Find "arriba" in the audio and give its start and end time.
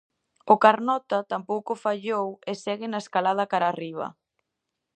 3.69-4.07